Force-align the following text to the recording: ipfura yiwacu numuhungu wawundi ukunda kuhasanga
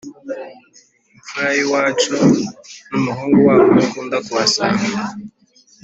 ipfura 1.17 1.49
yiwacu 1.57 2.15
numuhungu 2.89 3.37
wawundi 3.47 3.77
ukunda 3.85 4.17
kuhasanga 4.25 4.87